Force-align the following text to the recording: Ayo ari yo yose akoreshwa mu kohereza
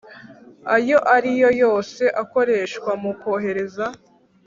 Ayo 0.75 0.97
ari 1.15 1.31
yo 1.41 1.49
yose 1.63 2.03
akoreshwa 2.21 2.91
mu 3.01 3.11
kohereza 3.21 3.85